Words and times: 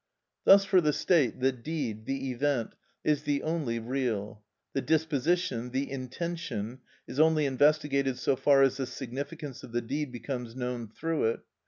Thus 0.45 0.65
for 0.65 0.81
the 0.81 0.93
state 0.93 1.41
the 1.41 1.51
deed, 1.51 2.07
the 2.07 2.31
event, 2.31 2.73
is 3.03 3.21
the 3.21 3.43
only 3.43 3.77
real; 3.77 4.41
the 4.73 4.81
disposition, 4.81 5.69
the 5.69 5.91
intention, 5.91 6.79
is 7.07 7.19
only 7.19 7.45
investigated 7.45 8.17
so 8.17 8.35
far 8.35 8.63
as 8.63 8.77
the 8.77 8.87
significance 8.87 9.61
of 9.61 9.73
the 9.73 9.81
deed 9.81 10.11
becomes 10.11 10.55
known 10.55 10.87
through 10.87 11.25
it. 11.25 11.41